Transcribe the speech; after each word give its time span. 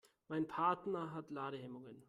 Mein 0.29 0.47
Partner 0.47 1.13
hat 1.13 1.29
Ladehemmungen. 1.29 1.99